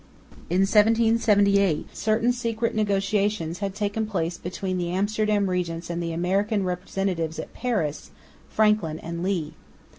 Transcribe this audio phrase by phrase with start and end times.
[0.49, 6.63] In 1778 certain secret negotiations had taken place between the Amsterdam regents and the American
[6.63, 8.09] representatives at Paris,
[8.49, 9.53] Franklin and Lee.